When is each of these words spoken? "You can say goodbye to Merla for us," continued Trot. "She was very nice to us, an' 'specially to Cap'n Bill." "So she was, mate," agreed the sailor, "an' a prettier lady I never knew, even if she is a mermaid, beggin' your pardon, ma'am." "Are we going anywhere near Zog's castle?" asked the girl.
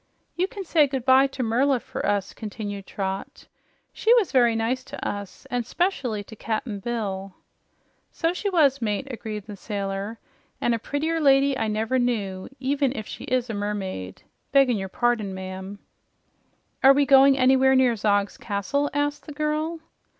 "You 0.35 0.47
can 0.47 0.63
say 0.63 0.87
goodbye 0.87 1.27
to 1.27 1.43
Merla 1.43 1.79
for 1.79 2.03
us," 2.03 2.33
continued 2.33 2.87
Trot. 2.87 3.45
"She 3.93 4.11
was 4.15 4.31
very 4.31 4.55
nice 4.55 4.83
to 4.85 5.07
us, 5.07 5.45
an' 5.51 5.63
'specially 5.63 6.23
to 6.23 6.35
Cap'n 6.35 6.79
Bill." 6.79 7.35
"So 8.09 8.33
she 8.33 8.49
was, 8.49 8.81
mate," 8.81 9.07
agreed 9.11 9.45
the 9.45 9.55
sailor, 9.55 10.17
"an' 10.59 10.73
a 10.73 10.79
prettier 10.79 11.19
lady 11.19 11.55
I 11.55 11.67
never 11.67 11.99
knew, 11.99 12.49
even 12.59 12.91
if 12.95 13.05
she 13.05 13.25
is 13.25 13.47
a 13.47 13.53
mermaid, 13.53 14.23
beggin' 14.51 14.75
your 14.77 14.89
pardon, 14.89 15.35
ma'am." 15.35 15.77
"Are 16.81 16.93
we 16.93 17.05
going 17.05 17.37
anywhere 17.37 17.75
near 17.75 17.95
Zog's 17.95 18.37
castle?" 18.37 18.89
asked 18.95 19.27
the 19.27 19.33
girl. 19.33 19.81